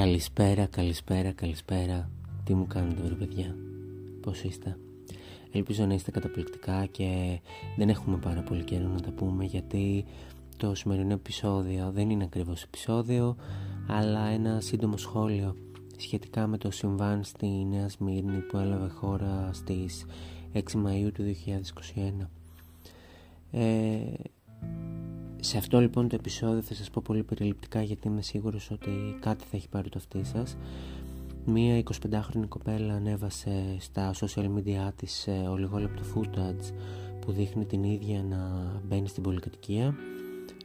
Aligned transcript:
Καλησπέρα, 0.00 0.66
καλησπέρα, 0.66 1.32
καλησπέρα. 1.32 2.10
Τι 2.44 2.54
μου 2.54 2.66
κάνετε 2.66 3.02
βρε 3.02 3.14
παιδιά, 3.14 3.56
πώς 4.20 4.42
είστε; 4.42 4.76
Ελπίζω 5.52 5.86
να 5.86 5.94
είστε 5.94 6.10
καταπληκτικά 6.10 6.86
και 6.86 7.40
δεν 7.76 7.88
έχουμε 7.88 8.16
πάρα 8.16 8.40
πολύ 8.42 8.64
καιρό 8.64 8.88
να 8.88 9.00
τα 9.00 9.10
πούμε 9.10 9.44
γιατί 9.44 10.04
το 10.56 10.74
σημερινό 10.74 11.12
επεισόδιο 11.12 11.90
δεν 11.94 12.10
είναι 12.10 12.24
ακριβώς 12.24 12.62
επεισόδιο 12.62 13.36
αλλά 13.88 14.26
ένα 14.26 14.60
σύντομο 14.60 14.96
σχόλιο 14.96 15.56
σχετικά 15.96 16.46
με 16.46 16.58
το 16.58 16.70
συμβάν 16.70 17.24
στη 17.24 17.46
Νέα 17.46 17.88
Σμύρνη 17.88 18.38
που 18.38 18.56
έλαβε 18.56 18.88
χώρα 18.88 19.50
στις 19.52 20.06
6 20.54 20.58
Μαΐου 20.58 21.10
του 21.14 21.22
2021. 22.22 22.26
Ε, 23.50 23.96
σε 25.40 25.58
αυτό 25.58 25.80
λοιπόν 25.80 26.08
το 26.08 26.14
επεισόδιο 26.14 26.62
θα 26.62 26.74
σας 26.74 26.90
πω 26.90 27.02
πολύ 27.04 27.22
περιληπτικά 27.22 27.82
γιατί 27.82 28.08
είμαι 28.08 28.22
σίγουρος 28.22 28.70
ότι 28.70 28.90
κάτι 29.20 29.44
θα 29.50 29.56
έχει 29.56 29.68
πάρει 29.68 29.88
το 29.88 29.98
αυτή 29.98 30.24
σας. 30.24 30.56
Μία 31.44 31.82
25χρονη 31.84 32.48
κοπέλα 32.48 32.94
ανέβασε 32.94 33.76
στα 33.78 34.14
social 34.14 34.44
media 34.44 34.90
της 34.96 35.28
ολιγόλεπτο 35.50 36.02
footage 36.14 36.74
που 37.20 37.32
δείχνει 37.32 37.64
την 37.64 37.84
ίδια 37.84 38.22
να 38.22 38.72
μπαίνει 38.84 39.08
στην 39.08 39.22
πολυκατοικία, 39.22 39.94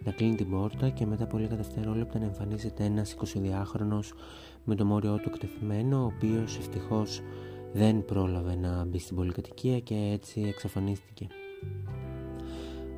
να 0.04 0.12
κλείνει 0.12 0.36
την 0.36 0.50
πόρτα 0.50 0.90
και 0.90 1.06
μετά 1.06 1.24
από 1.24 1.38
λίγα 1.38 1.56
δευτερόλεπτα 1.56 2.20
να 2.20 2.26
εμφανίζεται 2.26 2.84
ένας 2.84 3.16
22χρονος 3.16 4.12
με 4.64 4.76
το 4.76 4.86
μόριό 4.86 5.18
του 5.18 5.30
εκτεθειμένο, 5.34 6.02
ο 6.02 6.06
οποίος 6.06 6.58
ευτυχώς 6.58 7.22
δεν 7.74 8.06
πρόλαβε 8.06 8.56
να 8.56 8.86
μπει 8.86 9.00
στην 9.00 9.16
πολυκατοικία 9.16 9.80
και 9.80 9.96
έτσι 10.14 10.42
εξαφανίστηκε. 10.42 11.28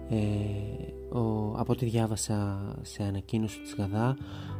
Ε, 0.10 1.18
ο, 1.18 1.54
από 1.58 1.72
ό,τι 1.72 1.86
διάβασα 1.86 2.62
σε 2.82 3.04
ανακοίνωση 3.04 3.62
της 3.62 3.76
Γαδά 3.76 4.18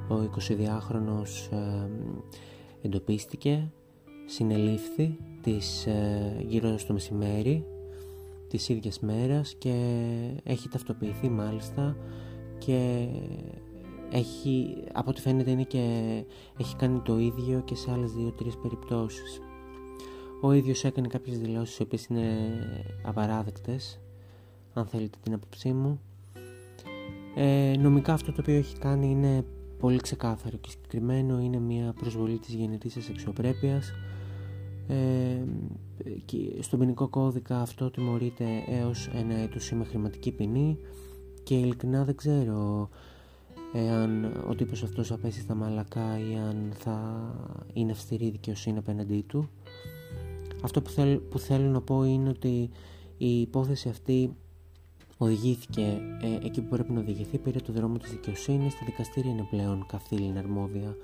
ο 0.10 0.16
22χρονος 0.16 1.52
ε, 1.52 1.90
εντοπίστηκε 2.82 3.72
συνελήφθη 4.26 5.18
της, 5.42 5.86
ε, 5.86 6.44
γύρω 6.48 6.78
στο 6.78 6.94
μεσημέρι 6.94 7.66
της 8.50 8.70
ίδιας 8.70 9.00
μέρας 9.00 9.54
και 9.58 9.98
έχει 10.44 10.70
ταυτοποιηθεί 10.70 11.30
μάλιστα 11.30 11.98
και 12.58 13.08
έχει, 14.12 14.84
από 14.94 15.10
ό,τι 15.10 15.22
φαίνεται 15.22 15.52
είναι 15.52 15.64
και 15.64 15.84
έχει 16.58 16.76
κάνει 16.76 17.00
το 17.00 17.20
ίδιο 17.20 17.62
και 17.66 17.76
σε 17.76 17.92
άλλες 17.92 18.12
δύο-τρεις 18.12 18.58
περιπτώσεις. 18.58 19.42
Ο 20.42 20.52
ίδιος 20.52 20.84
έκανε 20.84 21.08
κάποιες 21.08 21.40
δηλώσεις 21.40 21.78
οι 21.78 21.82
οποίες 21.82 22.06
είναι 22.06 22.26
απαράδεκτες 23.04 24.00
αν 24.80 24.86
θέλετε 24.86 25.18
την 25.24 25.34
άποψή 25.34 25.74
μου. 25.74 26.00
Ε, 27.36 27.76
νομικά 27.80 28.14
αυτό 28.14 28.32
το 28.32 28.42
οποίο 28.42 28.56
έχει 28.56 28.78
κάνει 28.78 29.10
είναι 29.10 29.46
πολύ 29.80 29.98
ξεκάθαρο 29.98 30.58
και 30.58 30.70
συγκεκριμένο. 30.70 31.40
Είναι 31.40 31.60
μια 31.60 31.94
προσβολή 32.00 32.38
της 32.38 32.54
γενετής 32.54 33.10
αξιοπρέπειας. 33.10 33.92
Ε, 34.88 35.44
και 36.26 36.38
στον 36.60 36.80
ποινικό 36.80 37.08
κώδικα 37.08 37.60
αυτό 37.60 37.92
τιμωρείται 37.92 38.46
έως 38.68 39.10
ένα 39.14 39.36
έτος 39.36 39.72
με 39.72 39.84
χρηματική 39.84 40.32
ποινή. 40.32 40.78
Και 41.44 41.56
ειλικρινά 41.56 42.04
δεν 42.04 42.16
ξέρω 42.16 42.90
εάν 43.74 44.34
ο 44.50 44.56
τύπος 44.56 44.84
αυτός 44.84 45.12
απέσει 45.12 45.40
στα 45.40 45.56
μαλακά 45.56 46.20
ή 46.20 46.36
αν 46.36 46.72
θα 46.74 47.00
είναι 47.74 47.92
αυστηρή 47.92 48.30
δικαιοσύνη 48.30 48.78
απέναντί 48.78 49.22
του. 49.28 49.50
Αυτό 50.64 50.82
που, 50.82 50.90
θέλ, 50.90 51.18
που 51.18 51.40
θέλω 51.40 51.70
να 51.70 51.82
πω 51.82 52.04
είναι 52.04 52.30
ότι 52.30 52.70
η 53.18 53.42
υπόθεση 53.42 53.90
αυτή 53.90 54.36
οδηγήθηκε 55.18 56.02
ε, 56.22 56.46
εκεί 56.46 56.62
που 56.62 56.68
πρέπει 56.68 56.92
να 56.92 57.00
οδηγηθεί, 57.00 57.38
πήρε 57.38 57.60
το 57.60 57.74
δρόμο 57.74 57.98
της 57.98 58.12
δικαιοσύνης, 58.12 58.74
τα 58.74 58.86
δικαστήρια 58.86 59.32
είναι 59.32 59.48
πλέον 59.50 59.86
καθήλυνα 59.88 60.40
αρμόδια 60.40 60.96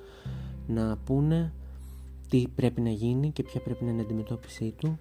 να 0.68 0.98
πούνε 1.06 1.54
τι 2.30 2.48
πρέπει 2.56 2.82
να 2.82 2.90
γίνει 2.90 3.32
και 3.32 3.44
ποια 3.44 3.62
πρέπει 3.62 3.84
να 3.84 3.92
είναι 3.92 4.02
η 4.02 4.04
αντιμετώπιση 4.04 4.74
του. 4.78 5.00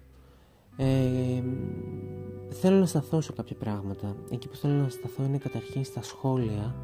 Ε, 0.77 1.43
θέλω 2.49 2.77
να 2.77 2.85
σταθώ 2.85 3.21
σε 3.21 3.31
κάποια 3.31 3.55
πράγματα. 3.55 4.15
Εκεί 4.31 4.47
που 4.47 4.55
θέλω 4.55 4.73
να 4.73 4.89
σταθώ 4.89 5.23
είναι 5.23 5.37
καταρχήν 5.37 5.83
στα 5.83 6.03
σχόλια 6.03 6.75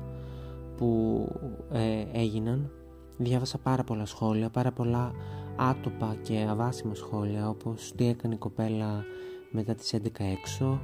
που 0.78 1.26
ε, 1.72 2.06
έγιναν. 2.12 2.72
Διάβασα 3.18 3.58
πάρα 3.58 3.84
πολλά 3.84 4.06
σχόλια, 4.06 4.50
πάρα 4.50 4.72
πολλά 4.72 5.12
άτοπα 5.56 6.16
και 6.22 6.46
αβάσιμα 6.50 6.96
σχόλια 6.96 7.50
όπως 7.50 7.94
τι 7.96 8.08
έκανε 8.08 8.34
η 8.34 8.38
κοπέλα 8.38 9.04
μετά 9.52 9.76
τις 9.76 9.96
11 9.96 10.00
έξω 10.18 10.82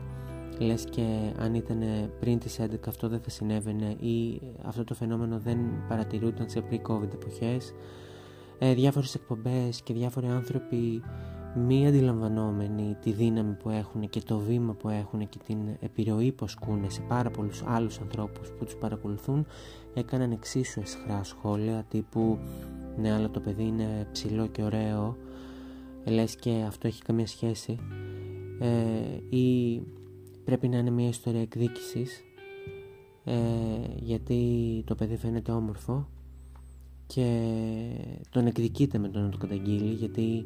λες 0.60 0.86
και 0.90 1.32
αν 1.40 1.54
ήταν 1.54 1.84
πριν 2.20 2.40
τις 2.40 2.60
11 2.60 2.66
αυτό 2.88 3.08
δεν 3.08 3.20
θα 3.20 3.30
συνέβαινε 3.30 3.96
ή 4.00 4.42
αυτό 4.64 4.84
το 4.84 4.94
φαινόμενο 4.94 5.40
δεν 5.40 5.58
παρατηρούνταν 5.88 6.50
σε 6.50 6.64
pre-covid 6.70 7.14
εποχές. 7.14 7.74
Ε, 8.60 8.74
διάφορες 8.74 9.16
εκπομπές 9.16 9.82
και 9.82 9.94
διάφοροι 9.94 10.28
άνθρωποι 10.28 11.02
μη 11.56 11.88
αντιλαμβανόμενοι 11.88 12.98
τη 13.02 13.12
δύναμη 13.12 13.54
που 13.54 13.70
έχουν 13.70 14.10
και 14.10 14.22
το 14.22 14.38
βήμα 14.38 14.74
που 14.74 14.90
έχουν 14.90 15.30
και 15.30 15.38
την 15.46 15.58
επιρροή 15.80 16.32
που 16.32 16.46
ασκούν 16.46 16.92
σε 16.92 17.02
πάρα 17.08 17.30
πολλούς 17.30 17.64
άλλους 17.66 18.00
ανθρώπους 18.00 18.50
που 18.50 18.66
τους 18.66 18.76
παρακολουθούν 18.76 19.46
έκαναν 19.94 20.32
εξίσου 20.32 20.80
εσχρά 20.80 21.24
σχόλια 21.24 21.86
τύπου 21.90 22.40
ναι 22.98 23.12
αλλά 23.14 23.30
το 23.30 23.40
παιδί 23.40 23.64
είναι 23.64 24.08
ψηλό 24.12 24.48
και 24.48 24.64
ωραίο 24.64 25.18
λες 26.06 26.36
και 26.36 26.64
αυτό 26.68 26.88
έχει 26.88 27.02
καμία 27.02 27.28
σχέση 27.28 27.78
ε, 28.60 29.36
ή 29.38 29.82
πρέπει 30.46 30.68
να 30.68 30.78
είναι 30.78 30.90
μια 30.90 31.08
ιστορία 31.08 31.42
εκδίκησης 31.42 32.24
ε, 33.24 33.36
γιατί 33.96 34.84
το 34.86 34.96
παιδί 34.96 35.18
φαίνεται 35.18 35.52
όμορφο 35.52 36.08
και 37.08 37.52
τον 38.30 38.46
εκδικείται 38.48 38.98
με 38.98 39.10
το 39.10 39.20
να 39.20 39.30
το 39.30 39.38
καταγγείλει 39.38 39.94
γιατί 39.94 40.46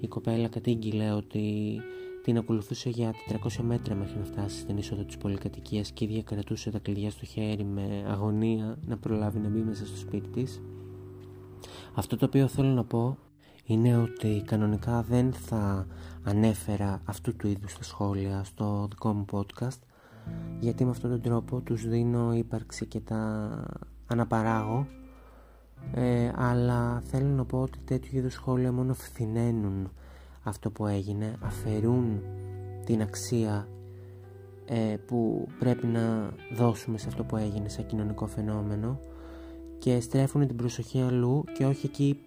η 0.00 0.06
κοπέλα 0.08 0.48
κατήγγειλε 0.48 1.10
ότι 1.10 1.80
την 2.22 2.38
ακολουθούσε 2.38 2.88
για 2.88 3.14
400 3.44 3.62
μέτρα 3.62 3.94
μέχρι 3.94 4.18
να 4.18 4.24
φτάσει 4.24 4.58
στην 4.58 4.76
είσοδο 4.76 5.02
της 5.02 5.16
πολυκατοικίας 5.16 5.90
και 5.90 6.04
ίδια 6.04 6.22
κρατούσε 6.22 6.70
τα 6.70 6.78
κλειδιά 6.78 7.10
στο 7.10 7.24
χέρι 7.24 7.64
με 7.64 8.04
αγωνία 8.08 8.78
να 8.86 8.96
προλάβει 8.96 9.38
να 9.38 9.48
μπει 9.48 9.58
μέσα 9.58 9.86
στο 9.86 9.96
σπίτι 9.96 10.28
της. 10.28 10.60
Αυτό 11.94 12.16
το 12.16 12.24
οποίο 12.24 12.48
θέλω 12.48 12.68
να 12.68 12.84
πω 12.84 13.18
είναι 13.64 13.96
ότι 13.96 14.42
κανονικά 14.46 15.02
δεν 15.02 15.32
θα 15.32 15.86
ανέφερα 16.22 17.00
αυτού 17.04 17.36
του 17.36 17.48
είδους 17.48 17.76
τα 17.76 17.82
σχόλια 17.82 18.44
στο 18.44 18.86
δικό 18.90 19.12
μου 19.12 19.24
podcast 19.32 19.78
γιατί 20.60 20.84
με 20.84 20.90
αυτόν 20.90 21.10
τον 21.10 21.20
τρόπο 21.20 21.60
τους 21.60 21.88
δίνω 21.88 22.32
ύπαρξη 22.34 22.86
και 22.86 23.00
τα 23.00 23.50
αναπαράγω. 24.06 24.86
Ε, 25.94 26.32
αλλά 26.34 27.00
θέλω 27.00 27.28
να 27.28 27.44
πω 27.44 27.60
ότι 27.60 27.78
τέτοιου 27.84 28.18
είδους 28.18 28.32
σχόλια 28.32 28.72
μόνο 28.72 28.94
φθηναίνουν 28.94 29.90
αυτό 30.42 30.70
που 30.70 30.86
έγινε 30.86 31.36
αφαιρούν 31.40 32.22
την 32.84 33.02
αξία 33.02 33.68
ε, 34.66 34.96
που 35.06 35.48
πρέπει 35.58 35.86
να 35.86 36.34
δώσουμε 36.54 36.98
σε 36.98 37.08
αυτό 37.08 37.24
που 37.24 37.36
έγινε 37.36 37.68
σαν 37.68 37.86
κοινωνικό 37.86 38.26
φαινόμενο 38.26 39.00
και 39.78 40.00
στρέφουν 40.00 40.46
την 40.46 40.56
προσοχή 40.56 41.00
αλλού 41.00 41.44
και 41.56 41.66
όχι 41.66 41.86
εκεί 41.86 42.20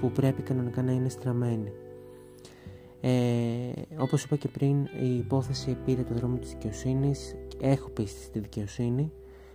που 0.00 0.10
πρέπει 0.10 0.42
κανονικά 0.42 0.82
να 0.82 0.92
είναι 0.92 1.08
στραμμένη. 1.08 1.72
Ε, 3.00 3.72
όπως 3.96 4.24
είπα 4.24 4.36
και 4.36 4.48
πριν 4.48 4.84
η 5.02 5.16
υπόθεση 5.16 5.76
πήρε 5.84 6.02
το 6.02 6.14
δρόμο 6.14 6.36
της 6.36 6.50
δικαιοσύνης. 6.50 7.34
έχω 7.60 7.90
πίστη 7.90 8.22
στη 8.22 8.38
δικαιοσύνη 8.38 9.12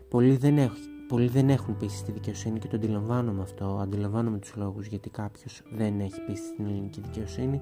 πολλοί 0.10 0.38
δεν, 0.38 0.58
έχουν, 0.58 0.78
πολλοί 1.08 1.28
δεν 1.28 1.50
έχουν 1.50 1.78
πίστη 1.78 1.98
στη 1.98 2.12
δικαιοσύνη 2.12 2.60
και 2.60 2.68
το 2.68 2.76
αντιλαμβάνομαι 2.76 3.42
αυτό 3.42 3.80
αντιλαμβάνομαι 3.82 4.40
τους 4.40 4.56
λόγους 4.56 4.86
γιατί 4.86 5.10
κάποιος 5.10 5.62
δεν 5.72 6.00
έχει 6.00 6.22
πίστη 6.26 6.46
στην 6.48 6.66
ελληνική 6.66 7.02
δικαιοσύνη 7.02 7.62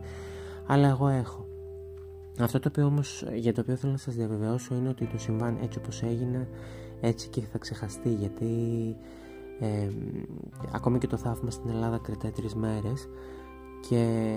αλλά 0.65 0.87
εγώ 0.87 1.07
έχω 1.07 1.47
αυτό 2.39 2.59
το 2.59 2.67
οποίο 2.69 2.85
όμως 2.85 3.25
για 3.35 3.53
το 3.53 3.61
οποίο 3.61 3.75
θέλω 3.75 3.91
να 3.91 3.97
σας 3.97 4.15
διαβεβαιώσω 4.15 4.75
είναι 4.75 4.89
ότι 4.89 5.05
το 5.05 5.17
συμβάν 5.17 5.57
έτσι 5.61 5.77
όπως 5.77 6.01
έγινε 6.01 6.47
έτσι 7.01 7.27
και 7.29 7.41
θα 7.51 7.57
ξεχαστεί 7.57 8.09
γιατί 8.09 8.45
ε, 9.59 9.89
ακόμη 10.71 10.97
και 10.97 11.07
το 11.07 11.17
θαύμα 11.17 11.49
στην 11.49 11.69
Ελλάδα 11.69 11.97
κρατάει 11.97 12.31
τρεις 12.31 12.55
μέρες 12.55 13.07
και 13.89 14.33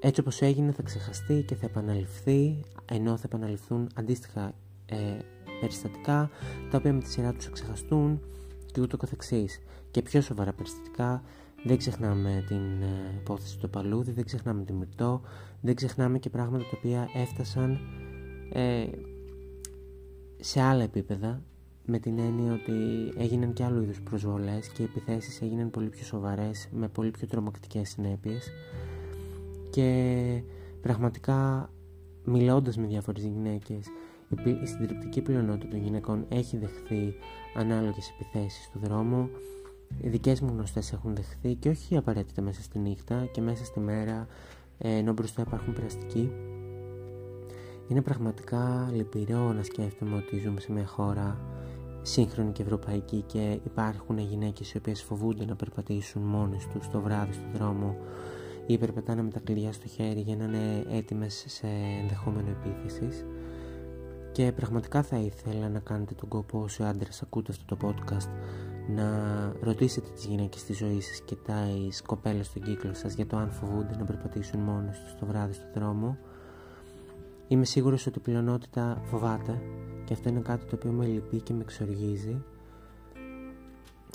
έτσι 0.00 0.20
όπως 0.20 0.42
έγινε 0.42 0.72
θα 0.72 0.82
ξεχαστεί 0.82 1.42
και 1.46 1.54
θα 1.54 1.66
επαναληφθεί 1.66 2.64
ενώ 2.84 3.16
θα 3.16 3.22
επαναληφθούν 3.24 3.88
αντίστοιχα 3.94 4.54
ε, 4.86 4.96
περιστατικά 5.60 6.30
τα 6.70 6.78
οποία 6.78 6.92
με 6.92 7.00
τη 7.00 7.08
σειρά 7.08 7.32
τους 7.32 7.44
θα 7.44 7.50
ξεχαστούν 7.50 8.20
και 8.72 8.80
ούτω 8.80 8.96
καθεξής. 8.96 9.60
Και 9.90 10.02
πιο 10.02 10.20
σοβαρά 10.20 10.52
περιστατικά 10.52 11.22
δεν 11.64 11.76
ξεχνάμε 11.76 12.44
την 12.48 12.82
ε, 12.82 13.14
υπόθεση 13.20 13.58
του 13.58 13.70
Παλούδη, 13.70 14.10
δεν 14.12 14.24
ξεχνάμε 14.24 14.64
την 14.64 14.74
Μυρτό, 14.74 15.20
δεν 15.60 15.74
ξεχνάμε 15.74 16.18
και 16.18 16.30
πράγματα 16.30 16.62
τα 16.62 16.70
οποία 16.74 17.08
έφτασαν 17.14 17.78
ε, 18.52 18.86
σε 20.40 20.60
άλλα 20.60 20.82
επίπεδα 20.82 21.42
με 21.90 21.98
την 21.98 22.18
έννοια 22.18 22.52
ότι 22.52 22.72
έγιναν 23.16 23.52
και 23.52 23.64
άλλου 23.64 23.82
είδους 23.82 24.00
προσβολές 24.00 24.68
και 24.68 24.82
οι 24.82 24.84
επιθέσεις 24.84 25.40
έγιναν 25.40 25.70
πολύ 25.70 25.88
πιο 25.88 26.04
σοβαρές 26.04 26.68
με 26.72 26.88
πολύ 26.88 27.10
πιο 27.10 27.26
τρομακτικές 27.26 27.88
συνέπειες. 27.88 28.50
Και 29.70 30.42
πραγματικά 30.80 31.70
μιλώντας 32.24 32.76
με 32.76 32.86
διάφορες 32.86 33.22
γυναίκες 33.22 33.86
η 34.62 34.66
συντριπτική 34.66 35.22
πλειονότητα 35.22 35.68
των 35.68 35.82
γυναικών 35.82 36.26
έχει 36.28 36.56
δεχθεί 36.56 37.14
ανάλογες 37.54 38.10
επιθέσεις 38.10 38.70
του 38.72 38.78
δρόμου 38.78 39.30
οι 40.00 40.08
δικές 40.08 40.40
μου 40.40 40.50
γνωστές 40.52 40.92
έχουν 40.92 41.14
δεχθεί 41.14 41.54
και 41.54 41.68
όχι 41.68 41.96
απαραίτητα 41.96 42.42
μέσα 42.42 42.62
στη 42.62 42.78
νύχτα 42.78 43.28
και 43.32 43.40
μέσα 43.40 43.64
στη 43.64 43.80
μέρα 43.80 44.26
ενώ 44.78 45.12
μπροστά 45.12 45.42
υπάρχουν 45.42 45.72
περαστικοί. 45.72 46.30
Είναι 47.88 48.02
πραγματικά 48.02 48.90
λυπηρό 48.92 49.52
να 49.52 49.62
σκέφτομαι 49.62 50.16
ότι 50.16 50.38
ζούμε 50.38 50.60
σε 50.60 50.72
μια 50.72 50.86
χώρα 50.86 51.40
σύγχρονη 52.08 52.52
και 52.52 52.62
ευρωπαϊκή 52.62 53.24
και 53.26 53.58
υπάρχουν 53.64 54.18
γυναίκες 54.18 54.72
οι 54.72 54.76
οποίες 54.76 55.02
φοβούνται 55.02 55.44
να 55.44 55.56
περπατήσουν 55.56 56.22
μόνες 56.22 56.66
τους 56.66 56.88
το 56.90 57.00
βράδυ 57.00 57.32
στον 57.32 57.50
δρόμο 57.54 57.96
ή 58.66 58.78
περπατάνε 58.78 59.22
με 59.22 59.30
τα 59.30 59.40
κλειδιά 59.40 59.72
στο 59.72 59.88
χέρι 59.88 60.20
για 60.20 60.36
να 60.36 60.44
είναι 60.44 60.84
έτοιμες 60.90 61.44
σε 61.48 61.66
ενδεχόμενο 62.00 62.48
επίθεσης. 62.48 63.24
Και 64.32 64.52
πραγματικά 64.52 65.02
θα 65.02 65.16
ήθελα 65.16 65.68
να 65.68 65.78
κάνετε 65.78 66.14
τον 66.14 66.28
κόπο 66.28 66.60
όσοι 66.60 66.82
άντρε 66.82 67.08
ακούτε 67.22 67.52
αυτό 67.52 67.76
το 67.76 67.88
podcast 67.88 68.28
να 68.88 69.08
ρωτήσετε 69.60 70.08
τις 70.14 70.24
γυναίκες 70.24 70.60
στη 70.60 70.72
ζωή 70.72 71.00
σας 71.00 71.20
και 71.20 71.36
τις 71.36 72.02
κοπέλες 72.02 72.46
στον 72.46 72.62
κύκλο 72.62 72.94
σας 72.94 73.14
για 73.14 73.26
το 73.26 73.36
αν 73.36 73.50
φοβούνται 73.50 73.96
να 73.98 74.04
περπατήσουν 74.04 74.60
μόνες 74.60 74.98
τους 74.98 75.14
το 75.20 75.26
βράδυ 75.26 75.52
στον 75.52 75.68
δρόμο. 75.74 76.18
Είμαι 77.48 77.64
σίγουρος 77.64 78.06
ότι 78.06 78.18
η 78.18 78.22
πλειονότητα 78.22 79.02
φοβάται 79.04 79.62
και 80.08 80.14
αυτό 80.14 80.28
είναι 80.28 80.40
κάτι 80.40 80.64
το 80.64 80.74
οποίο 80.74 80.90
με 80.90 81.06
λυπεί 81.06 81.40
και 81.40 81.52
με 81.52 81.60
εξοργίζει 81.60 82.42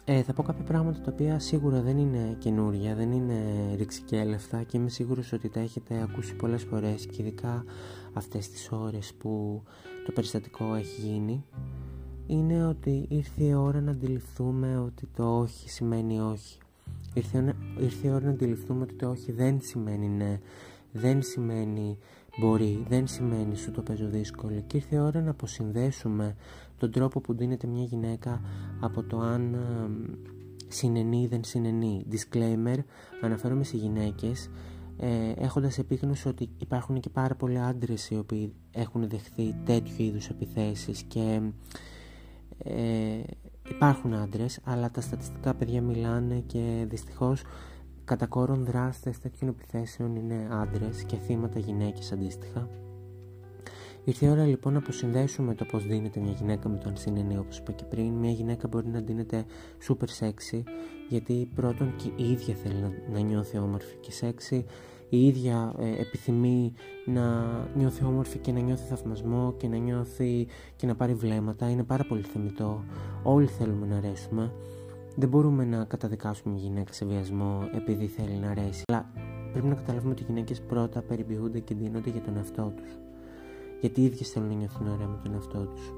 ε, 0.05 0.21
θα 0.21 0.33
πω 0.33 0.43
κάποια 0.43 0.63
πράγματα 0.63 0.99
τα 0.99 1.11
οποία 1.13 1.39
σίγουρα 1.39 1.81
δεν 1.81 1.97
είναι 1.97 2.35
καινούρια, 2.39 2.95
δεν 2.95 3.11
είναι 3.11 3.35
ρηξικέλευτα 3.75 4.63
και 4.63 4.77
είμαι 4.77 4.89
σίγουρος 4.89 5.33
ότι 5.33 5.49
τα 5.49 5.59
έχετε 5.59 6.01
ακούσει 6.01 6.35
πολλές 6.35 6.63
φορές 6.63 7.05
και 7.05 7.21
ειδικά 7.21 7.63
αυτές 8.13 8.49
τις 8.49 8.71
ώρες 8.71 9.13
που 9.13 9.63
το 10.05 10.11
περιστατικό 10.11 10.73
έχει 10.73 11.01
γίνει 11.01 11.45
είναι 12.27 12.65
ότι 12.65 13.05
ήρθε 13.09 13.43
η 13.43 13.53
ώρα 13.53 13.81
να 13.81 13.91
αντιληφθούμε 13.91 14.77
ότι 14.77 15.07
το 15.15 15.39
όχι 15.39 15.69
σημαίνει 15.69 16.21
όχι. 16.21 16.57
Ήρθε, 17.13 17.55
ήρθε 17.79 18.07
η 18.07 18.11
ώρα 18.11 18.25
να 18.25 18.31
αντιληφθούμε 18.31 18.81
ότι 18.81 18.93
το 18.93 19.09
όχι 19.09 19.31
δεν 19.31 19.59
σημαίνει 19.61 20.07
ναι, 20.07 20.39
δεν 20.91 21.21
σημαίνει 21.21 21.97
μπορεί, 22.39 22.85
δεν 22.87 23.07
σημαίνει 23.07 23.55
σου 23.55 23.71
το 23.71 23.81
παίζω 23.81 24.07
δύσκολο 24.07 24.63
και 24.67 24.77
ήρθε 24.77 24.95
η 24.95 24.99
ώρα 24.99 25.21
να 25.21 25.31
αποσυνδέσουμε 25.31 26.35
τον 26.77 26.91
τρόπο 26.91 27.21
που 27.21 27.33
δίνεται 27.33 27.67
μια 27.67 27.83
γυναίκα 27.83 28.41
από 28.79 29.03
το 29.03 29.19
αν 29.19 29.57
συνενεί 30.67 31.21
ή 31.21 31.27
δεν 31.27 31.43
συνενεί. 31.43 32.05
Disclaimer, 32.11 32.77
αναφέρομαι 33.21 33.63
σε 33.63 33.77
γυναίκες 33.77 34.49
ε, 34.97 35.31
έχοντας 35.37 35.77
επίγνωση 35.77 36.27
ότι 36.27 36.49
υπάρχουν 36.57 36.99
και 36.99 37.09
πάρα 37.09 37.35
πολλοί 37.35 37.59
άντρες 37.59 38.09
οι 38.09 38.17
οποίοι 38.17 38.53
έχουν 38.71 39.09
δεχθεί 39.09 39.55
τέτοιου 39.65 40.03
είδους 40.03 40.29
επιθέσεις 40.29 41.03
και 41.03 41.41
ε, 42.57 43.21
υπάρχουν 43.69 44.13
άντρες 44.13 44.59
αλλά 44.63 44.91
τα 44.91 45.01
στατιστικά 45.01 45.53
παιδιά 45.53 45.81
μιλάνε 45.81 46.43
και 46.47 46.85
δυστυχώς 46.89 47.41
κατά 48.05 48.25
κόρον 48.25 48.65
δράστες 48.65 49.19
τέτοιων 49.19 49.49
επιθέσεων 49.49 50.15
είναι 50.15 50.47
άντρες 50.51 51.03
και 51.03 51.15
θύματα 51.15 51.59
γυναίκες 51.59 52.11
αντίστοιχα 52.11 52.69
Ήρθε 54.05 54.25
η 54.25 54.29
ώρα 54.29 54.45
λοιπόν 54.45 54.73
να 54.73 54.79
αποσυνδέσουμε 54.79 55.55
το 55.55 55.65
πώς 55.65 55.85
δίνεται 55.85 56.19
μια 56.19 56.31
γυναίκα 56.31 56.69
με 56.69 56.77
τον 56.77 56.97
συνενή, 56.97 57.37
όπως 57.37 57.57
είπα 57.57 57.71
και 57.71 57.83
πριν. 57.83 58.11
Μια 58.13 58.31
γυναίκα 58.31 58.67
μπορεί 58.67 58.87
να 58.87 58.99
δίνεται 58.99 59.45
super 59.87 60.07
sexy, 60.19 60.63
γιατί 61.09 61.49
πρώτον 61.55 61.95
και 61.95 62.09
η 62.15 62.31
ίδια 62.31 62.55
θέλει 62.55 62.81
να, 62.81 62.91
να 63.11 63.19
νιώθει 63.19 63.57
όμορφη 63.57 63.95
και 63.95 64.11
sexy, 64.21 64.63
η 65.09 65.25
ίδια 65.25 65.73
ε, 65.79 66.01
επιθυμεί 66.01 66.73
να 67.05 67.45
νιώθει 67.75 68.03
όμορφη 68.03 68.37
και 68.37 68.51
να 68.51 68.59
νιώθει 68.59 68.83
θαυμασμό 68.87 69.53
και 69.57 69.67
να 69.67 69.77
νιώθει 69.77 70.47
και 70.75 70.87
να 70.87 70.95
πάρει 70.95 71.13
βλέμματα. 71.13 71.69
Είναι 71.69 71.83
πάρα 71.83 72.03
πολύ 72.03 72.21
θεμητό. 72.21 72.83
Όλοι 73.23 73.47
θέλουμε 73.47 73.87
να 73.87 73.97
αρέσουμε. 73.97 74.51
Δεν 75.15 75.29
μπορούμε 75.29 75.65
να 75.65 75.83
καταδικάσουμε 75.83 76.53
μια 76.53 76.63
γυναίκα 76.63 76.93
σε 76.93 77.05
βιασμό 77.05 77.69
επειδή 77.75 78.07
θέλει 78.07 78.35
να 78.35 78.49
αρέσει. 78.49 78.83
Αλλά 78.87 79.11
πρέπει 79.51 79.67
να 79.67 79.75
καταλάβουμε 79.75 80.11
ότι 80.11 80.21
οι 80.21 80.25
γυναίκες 80.27 80.61
πρώτα 80.61 81.01
περιποιούνται 81.01 81.59
και 81.59 81.75
δίνονται 81.75 82.09
για 82.09 82.21
τον 82.21 82.37
εαυτό 82.37 82.73
τους 82.75 82.97
γιατί 83.83 84.01
οι 84.01 84.03
ίδιες 84.03 84.29
θέλουν 84.29 84.47
να 84.47 84.55
νιώθουν 84.55 84.87
ωραία 84.87 85.07
με 85.07 85.19
τον 85.23 85.33
εαυτό 85.33 85.65
τους. 85.65 85.93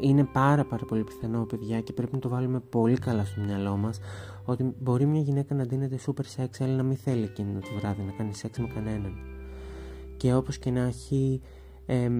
Είναι 0.00 0.24
πάρα 0.24 0.64
πάρα 0.64 0.84
πολύ 0.84 1.04
πιθανό 1.04 1.44
παιδιά 1.44 1.80
και 1.80 1.92
πρέπει 1.92 2.14
να 2.14 2.18
το 2.18 2.28
βάλουμε 2.28 2.60
πολύ 2.60 2.98
καλά 2.98 3.24
στο 3.24 3.40
μυαλό 3.40 3.76
μας 3.76 4.00
ότι 4.44 4.74
μπορεί 4.78 5.06
μια 5.06 5.20
γυναίκα 5.20 5.54
να 5.54 5.64
δίνεται 5.64 5.98
super 6.06 6.24
σεξ 6.24 6.60
αλλά 6.60 6.74
να 6.74 6.82
μην 6.82 6.96
θέλει 6.96 7.22
εκείνο 7.24 7.60
το 7.60 7.68
βράδυ 7.78 8.02
να 8.02 8.12
κάνει 8.12 8.34
σεξ 8.34 8.58
με 8.58 8.66
κανέναν. 8.74 9.12
Και 10.16 10.34
όπως 10.34 10.58
και 10.58 10.70
να 10.70 10.80
έχει 10.80 11.40
ε, 11.86 12.10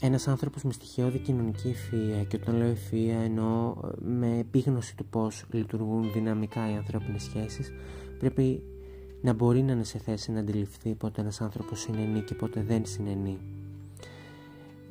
ένας 0.00 0.28
άνθρωπος 0.28 0.62
με 0.62 0.72
στοιχειώδη 0.72 1.18
κοινωνική 1.18 1.74
ευφυΐα 1.74 2.26
και 2.28 2.38
όταν 2.42 2.56
λέω 2.56 2.72
ευφυΐα 2.72 3.24
εννοώ 3.24 3.74
ε, 3.84 3.88
με 3.98 4.38
επίγνωση 4.38 4.96
του 4.96 5.06
πώς 5.06 5.44
λειτουργούν 5.50 6.12
δυναμικά 6.12 6.70
οι 6.70 6.74
ανθρώπινες 6.74 7.22
σχέσεις 7.22 7.72
πρέπει 8.18 8.62
να 9.20 9.32
μπορεί 9.32 9.62
να 9.62 9.72
είναι 9.72 9.84
σε 9.84 9.98
θέση 9.98 10.32
να 10.32 10.40
αντιληφθεί 10.40 10.94
πότε 10.94 11.20
ένας 11.20 11.40
άνθρωπος 11.40 11.80
συνενεί 11.80 12.20
και 12.20 12.34
πότε 12.34 12.62
δεν 12.62 12.86
συνενεί. 12.86 13.38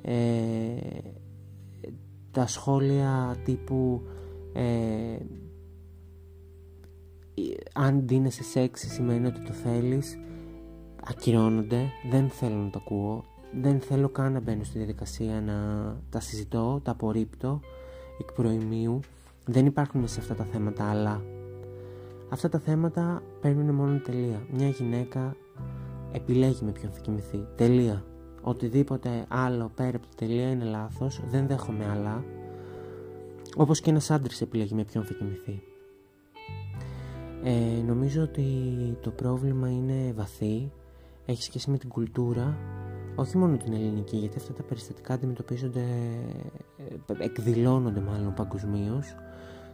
Ε, 0.01 0.75
τα 2.31 2.47
σχόλια 2.47 3.35
τύπου 3.43 4.01
ε, 4.53 5.17
αν 7.73 8.07
δίνεσαι 8.07 8.43
σεξ 8.43 8.81
σημαίνει 8.93 9.25
ότι 9.25 9.41
το 9.41 9.53
θέλεις 9.53 10.17
ακυρώνονται, 11.03 11.89
δεν 12.09 12.29
θέλω 12.29 12.55
να 12.55 12.69
το 12.69 12.79
ακούω 12.85 13.25
δεν 13.61 13.79
θέλω 13.79 14.09
καν 14.09 14.31
να 14.31 14.39
μπαίνω 14.39 14.63
στη 14.63 14.77
διαδικασία 14.77 15.41
να 15.41 15.55
τα 16.09 16.19
συζητώ, 16.19 16.81
τα 16.83 16.91
απορρίπτω 16.91 17.59
εκ 18.19 18.31
προημίου. 18.31 18.99
Δεν 19.45 19.65
υπάρχουν 19.65 20.07
σε 20.07 20.19
αυτά 20.19 20.35
τα 20.35 20.43
θέματα 20.43 20.89
αλλά 20.89 21.21
αυτά 22.29 22.49
τα 22.49 22.59
θέματα 22.59 23.23
παίρνουν 23.41 23.75
μόνο 23.75 23.99
τελεία. 23.99 24.45
Μια 24.51 24.67
γυναίκα 24.67 25.35
επιλέγει 26.11 26.63
με 26.65 26.71
ποιον 26.71 26.91
θα 26.91 26.99
κοιμηθεί. 26.99 27.47
Τελεία. 27.55 28.03
Οτιδήποτε 28.41 29.25
άλλο 29.27 29.71
πέρα 29.75 29.97
από 29.97 30.07
τη 30.07 30.15
τελεία 30.15 30.49
είναι 30.49 30.63
λάθος, 30.63 31.21
δεν 31.29 31.47
δέχομαι 31.47 31.85
άλλα, 31.89 32.23
όπως 33.55 33.79
και 33.81 33.89
ένας 33.89 34.11
άντρας 34.11 34.41
επιλέγει 34.41 34.73
με 34.73 34.83
ποιον 34.83 35.03
θα 35.03 35.13
κοιμηθεί. 35.13 35.61
Ε, 37.43 37.81
νομίζω 37.85 38.21
ότι 38.21 38.45
το 39.01 39.11
πρόβλημα 39.11 39.69
είναι 39.69 40.13
βαθύ, 40.15 40.71
έχει 41.25 41.43
σχέση 41.43 41.69
με 41.69 41.77
την 41.77 41.89
κουλτούρα, 41.89 42.57
όχι 43.15 43.37
μόνο 43.37 43.57
την 43.57 43.73
ελληνική, 43.73 44.17
γιατί 44.17 44.37
αυτά 44.37 44.53
τα 44.53 44.63
περιστατικά 44.63 45.13
αντιμετωπίζονται, 45.13 45.85
ε, 46.77 47.23
εκδηλώνονται 47.23 47.99
μάλλον 47.99 48.33
παγκοσμίως. 48.33 49.15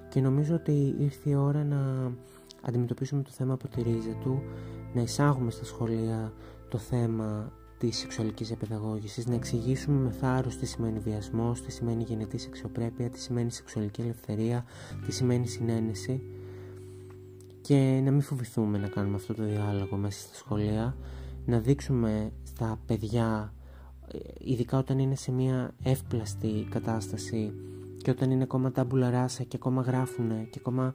Και 0.10 0.22
νομίζω 0.22 0.56
ότι 0.56 0.96
ήρθε 1.00 1.30
η 1.30 1.36
ώρα 1.36 1.64
να 1.64 2.12
αντιμετωπίσουμε 2.62 3.22
το 3.22 3.30
θέμα 3.32 3.54
από 3.54 3.68
τη 3.68 3.82
ρίζα 3.82 4.14
του, 4.22 4.42
να 4.94 5.02
εισάγουμε 5.02 5.52
στα 5.52 5.66
σχολεία 5.66 6.34
το 6.70 6.78
θέμα 6.78 7.52
της 7.78 7.98
σεξουαλικής 7.98 8.52
επαιδαγώγηση, 8.52 9.24
να 9.28 9.36
εξηγήσουμε 9.36 9.98
με 9.98 10.12
θάρρος 10.12 10.58
τι 10.58 10.66
σημαίνει 10.66 11.00
βιασμός, 11.00 11.62
τι 11.62 11.72
σημαίνει 11.72 12.04
γενετή 12.04 12.38
σεξιοπρέπεια, 12.38 13.10
τι 13.10 13.20
σημαίνει 13.20 13.52
σεξουαλική 13.52 14.02
ελευθερία, 14.02 14.66
τι 15.06 15.12
σημαίνει 15.12 15.48
συνένεση. 15.48 16.22
Και 17.62 18.02
να 18.04 18.12
μην 18.12 18.22
φοβηθούμε 18.22 18.78
να 18.78 18.88
κάνουμε 18.88 19.16
αυτό 19.16 19.34
το 19.34 19.44
διάλογο 19.44 19.96
μέσα 19.96 20.20
στα 20.20 20.36
σχολεία, 20.36 20.96
να 21.46 21.60
δείξουμε 21.60 22.32
στα 22.44 22.80
παιδιά, 22.86 23.54
ειδικά 24.40 24.78
όταν 24.78 25.00
είναι 25.00 25.16
σε 25.16 25.32
μια 25.32 25.72
εύπλαστη 25.84 26.68
κατάσταση 26.70 27.54
και 27.98 28.12
όταν 28.12 28.32
είναι 28.32 28.44
ακόμα 28.44 28.72
τα 28.72 28.84
μπουλαράσα 28.84 29.44
και 29.44 29.56
ακόμα 29.56 29.82
γράφουν 29.82 30.50
και 30.50 30.58
ακόμα 30.58 30.94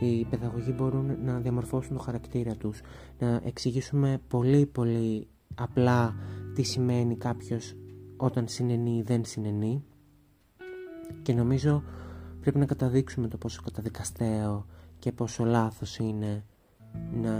οι 0.00 0.24
παιδαγωγοί 0.24 0.74
μπορούν 0.76 1.16
να 1.24 1.38
διαμορφώσουν 1.38 1.96
το 1.96 2.02
χαρακτήρα 2.02 2.54
τους, 2.54 2.80
να 3.18 3.40
εξηγήσουμε 3.44 4.20
πολύ 4.28 4.66
πολύ 4.66 5.28
απλά 5.54 6.14
τι 6.54 6.62
σημαίνει 6.62 7.16
κάποιος 7.16 7.74
όταν 8.16 8.48
συνενεί 8.48 8.96
ή 8.96 9.02
δεν 9.02 9.24
συνενεί. 9.24 9.84
Και 11.22 11.34
νομίζω 11.34 11.82
πρέπει 12.40 12.58
να 12.58 12.66
καταδείξουμε 12.66 13.28
το 13.28 13.36
πόσο 13.36 13.62
καταδικαστέο 13.62 14.66
και 14.98 15.12
πόσο 15.12 15.44
λάθος 15.44 15.98
είναι 15.98 16.44
να 17.12 17.34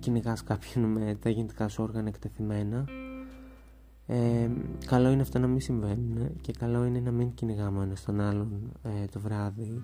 κυνηγάς 0.00 0.42
κάποιον 0.44 0.84
με 0.84 1.16
τα 1.20 1.30
γεννητικά 1.30 1.68
σου 1.68 1.82
όργανα 1.82 2.08
εκτεθειμένα 2.08 2.84
ε, 4.06 4.50
καλό 4.86 5.10
είναι 5.10 5.22
αυτό 5.22 5.38
να 5.38 5.46
μην 5.46 5.60
συμβαίνουν 5.60 6.40
και 6.40 6.52
καλό 6.58 6.84
είναι 6.84 7.00
να 7.00 7.10
μην 7.10 7.34
κυνηγάμε 7.34 7.82
ένας 7.82 8.04
τον 8.04 8.20
άλλον 8.20 8.72
ε, 8.82 9.06
το 9.12 9.20
βράδυ 9.20 9.80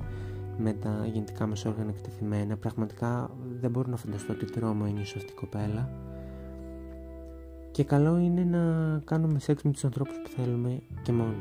με 0.58 0.72
τα 0.72 1.06
γεννητικά 1.12 1.46
μας 1.46 1.64
όργανα 1.64 1.90
εκτεθειμένα 1.90 2.56
πραγματικά 2.56 3.30
δεν 3.60 3.70
μπορώ 3.70 3.90
να 3.90 3.96
φανταστώ 3.96 4.34
τι 4.34 4.44
τρόμο 4.44 4.86
είναι 4.86 5.00
αυτή 5.00 5.18
η 5.18 5.34
κοπέλα 5.34 6.06
και 7.76 7.84
καλό 7.84 8.18
είναι 8.18 8.44
να 8.44 8.98
κάνουμε 9.04 9.38
σεξ 9.38 9.62
με 9.62 9.70
τους 9.70 9.84
ανθρώπους 9.84 10.16
που 10.22 10.28
θέλουμε 10.28 10.80
και 11.02 11.12
μόνο. 11.12 11.36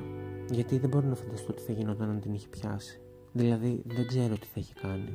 Γιατί 0.52 0.78
δεν 0.78 0.90
μπορώ 0.90 1.08
να 1.08 1.16
φανταστώ 1.16 1.54
τι 1.54 1.62
θα 1.62 1.72
γινόταν 1.72 2.10
αν 2.10 2.20
την 2.20 2.34
είχε 2.34 2.48
πιάσει. 2.48 3.00
Δηλαδή 3.32 3.82
δεν 3.86 4.08
ξέρω 4.08 4.34
τι 4.34 4.46
θα 4.46 4.60
έχει 4.60 4.74
κάνει. 4.74 5.10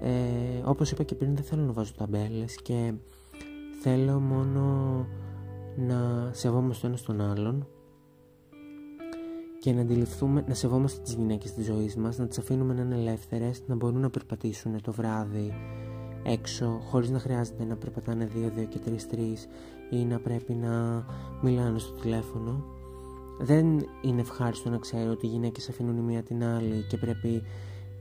Ε, 0.00 0.62
όπως 0.64 0.90
είπα 0.90 1.02
και 1.02 1.14
πριν 1.14 1.34
δεν 1.34 1.44
θέλω 1.44 1.62
να 1.62 1.72
βάζω 1.72 1.92
ταμπέλες 1.96 2.62
και 2.62 2.92
θέλω 3.82 4.20
μόνο 4.20 5.06
να 5.76 6.30
σεβόμαστε 6.32 6.86
ένας 6.86 7.02
τον 7.02 7.20
άλλον 7.20 7.66
και 9.60 9.72
να 9.72 9.80
αντιληφθούμε, 9.80 10.44
να 10.48 10.54
σεβόμαστε 10.54 11.00
τις 11.02 11.14
γυναίκες 11.14 11.52
της 11.52 11.64
ζωής 11.64 11.96
μας, 11.96 12.18
να 12.18 12.26
τις 12.26 12.38
αφήνουμε 12.38 12.74
να 12.74 12.80
είναι 12.80 12.94
ελεύθερες, 12.94 13.62
να 13.66 13.74
μπορούν 13.74 14.00
να 14.00 14.10
περπατήσουν 14.10 14.82
το 14.82 14.92
βράδυ 14.92 15.52
έξω, 16.22 16.80
χωρίς 16.90 17.10
να 17.10 17.18
χρειάζεται 17.18 17.64
να 17.64 17.76
περπατάνε 17.76 18.28
2-2 18.34 18.64
και 18.68 18.78
3-3 18.78 19.48
ή 19.90 20.04
να 20.04 20.18
πρέπει 20.20 20.52
να 20.52 21.04
μιλάνε 21.42 21.78
στο 21.78 21.92
τηλέφωνο. 21.92 22.64
Δεν 23.40 23.66
είναι 24.02 24.20
ευχάριστο 24.20 24.70
να 24.70 24.78
ξέρω 24.78 25.10
ότι 25.10 25.26
οι 25.26 25.28
γυναίκες 25.28 25.68
αφήνουν 25.68 25.96
η 25.96 26.00
μία 26.00 26.22
την 26.22 26.44
άλλη 26.44 26.86
και 26.88 26.96
πρέπει 26.96 27.42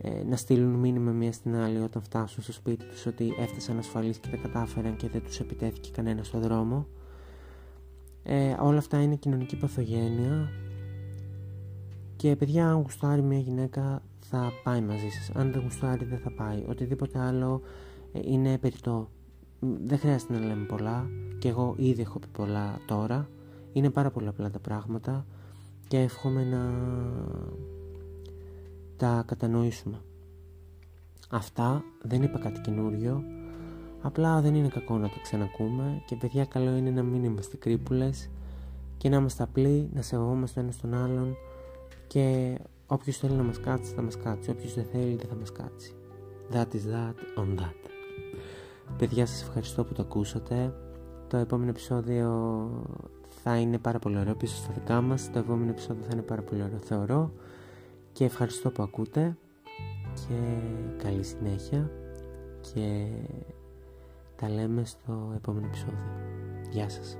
ε, 0.08 0.24
να 0.24 0.36
στείλουν 0.36 0.74
μήνυμα 0.74 1.12
μία 1.12 1.32
στην 1.32 1.56
άλλη 1.56 1.80
όταν 1.82 2.02
φτάσουν 2.02 2.44
στο 2.44 2.52
σπίτι 2.52 2.86
τους 2.86 3.06
ότι 3.06 3.34
έφτασαν 3.40 3.78
ασφαλείς 3.78 4.18
και 4.18 4.28
τα 4.28 4.38
κατάφεραν 4.38 4.96
και 4.96 5.10
δεν 5.10 5.24
τους 5.24 5.40
επιτέθηκε 5.40 5.90
κανένα 5.94 6.24
στο 6.24 6.40
δρόμο. 6.40 6.88
Ε, 8.24 8.56
όλα 8.60 8.78
αυτά 8.78 9.02
είναι 9.02 9.16
κοινωνική 9.16 9.56
παθογένεια. 9.56 10.50
Και 12.16 12.36
παιδιά 12.36 12.68
αν 12.68 12.82
γουστάρει 12.82 13.22
μια 13.22 13.40
γυναίκα 13.40 14.02
θα 14.20 14.52
πάει 14.64 14.82
μαζί 14.82 15.10
σας. 15.10 15.36
Αν 15.36 15.52
δεν 15.52 15.62
γουστάρει 15.62 16.06
δεν 16.06 16.20
θα 16.20 16.32
πάει. 16.32 16.64
Οτιδήποτε 16.68 17.20
άλλο 17.20 17.62
ε, 18.14 18.20
είναι 18.24 18.58
περιττό. 18.58 19.10
Δεν 19.60 20.00
χρειάζεται 20.00 20.34
να 20.34 20.40
λέμε 20.40 20.66
πολλά. 20.66 21.10
Και 21.40 21.48
εγώ 21.48 21.76
ήδη 21.78 22.02
έχω 22.02 22.20
πει 22.20 22.28
πολλά 22.32 22.80
τώρα. 22.88 23.30
Είναι 23.74 23.90
πάρα 23.90 24.12
πολλά 24.12 24.30
απλά 24.30 24.50
τα 24.50 24.60
πράγματα. 24.60 25.26
Και 25.88 26.00
εύχομαι 26.00 26.44
να 26.44 26.72
τα 28.98 29.24
κατανοήσουμε 29.28 30.02
αυτά 31.30 31.84
δεν 32.02 32.24
είπα 32.24 32.40
κάτι 32.40 32.60
καινούριο 32.60 33.24
απλά 34.02 34.42
δεν 34.42 34.56
είναι 34.56 34.68
κακό 34.68 34.98
να 34.98 35.10
τα 35.10 35.20
ξανακούμε 35.22 36.02
και 36.06 36.16
παιδιά 36.16 36.46
καλό 36.46 36.76
είναι 36.76 36.90
να 36.90 37.04
μην 37.04 37.24
είμαστε 37.24 37.58
κρύπουλες 37.58 38.30
και 38.98 39.10
να 39.10 39.16
είμαστε 39.16 39.44
απλοί, 39.44 39.90
να 39.94 40.02
σεβόμαστε 40.02 40.60
ένας 40.60 40.78
τον 40.78 40.94
άλλον 40.94 41.36
και 42.08 42.58
όποιος 42.88 43.18
θέλει 43.18 43.34
να 43.34 43.44
μας 43.44 43.60
κάτσει 43.60 43.94
θα 43.94 44.02
μας 44.02 44.18
κάτσει, 44.18 44.50
όποιος 44.50 44.74
δεν 44.74 44.86
θέλει 44.92 45.16
δεν 45.16 45.28
θα 45.28 45.36
μας 45.36 45.52
κάτσει. 45.52 45.96
That 46.52 46.68
is 46.74 46.86
that 46.94 47.44
on 47.44 47.60
that. 47.60 47.90
Παιδιά 48.98 49.26
σας 49.26 49.42
ευχαριστώ 49.42 49.84
που 49.84 49.94
το 49.94 50.02
ακούσατε. 50.02 50.74
Το 51.28 51.38
επόμενο 51.38 51.70
επεισόδιο 51.70 52.70
θα 53.44 53.58
είναι 53.58 53.78
πάρα 53.78 54.00
πολύ 54.00 54.18
ωραίο 54.18 54.36
πίσω 54.36 54.56
στα 54.56 54.74
δικά 54.74 55.02
μας. 55.02 55.32
Το 55.32 55.40
επόμενο 55.40 55.70
επεισόδιο 55.70 56.04
θα 56.04 56.10
είναι 56.14 56.22
πάρα 56.22 56.42
πολύ 56.42 56.64
ωραίο 56.64 56.80
θεωρώ. 56.80 57.32
Και 58.16 58.24
ευχαριστώ 58.24 58.72
που 58.72 58.84
ακούτε. 58.84 59.38
Και 60.14 60.34
καλή 61.04 61.24
συνέχεια. 61.24 61.92
Και 62.62 63.08
τα 64.36 64.50
λέμε 64.50 64.86
στο 64.86 65.32
επόμενο 65.36 65.66
επεισόδιο. 65.66 66.00
Γεια 66.72 66.90
σας. 66.90 67.18